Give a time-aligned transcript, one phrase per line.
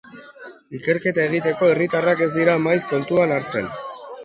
[0.79, 3.73] Ikerketa egiteko herritarrak ez dira maiz kontuan hartzen.